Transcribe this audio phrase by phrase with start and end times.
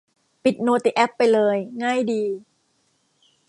[0.43, 2.23] ปิดโนติแอปไปเลย ง่ายดี